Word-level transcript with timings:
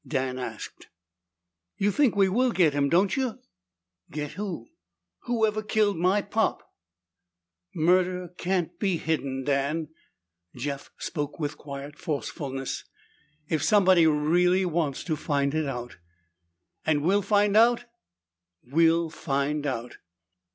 Dan 0.07 0.39
asked, 0.39 0.87
"You 1.77 1.91
think 1.91 2.15
we 2.15 2.27
will 2.27 2.51
get 2.51 2.73
him, 2.73 2.89
don't 2.89 3.15
you?" 3.15 3.37
"Get 4.09 4.31
who?" 4.31 4.69
"Whoever 5.25 5.61
killed 5.61 5.95
my 5.95 6.23
pop!" 6.23 6.73
"Murder 7.75 8.29
can't 8.35 8.79
be 8.79 8.97
hidden, 8.97 9.43
Dan," 9.43 9.89
Jeff 10.55 10.89
spoke 10.97 11.39
with 11.39 11.55
quiet 11.55 11.99
forcefulness, 11.99 12.83
"if 13.47 13.61
somebody 13.61 14.07
really 14.07 14.65
wants 14.65 15.03
to 15.03 15.15
find 15.15 15.53
it 15.53 15.67
out." 15.67 15.97
"And 16.83 17.03
we'll 17.03 17.21
find 17.21 17.55
out?" 17.55 17.85
"We'll 18.63 19.11
find 19.11 19.67
out." 19.67 19.97